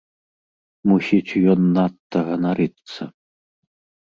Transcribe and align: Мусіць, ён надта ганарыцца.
Мусіць, 0.91 1.33
ён 1.55 1.61
надта 1.75 2.19
ганарыцца. 2.31 3.01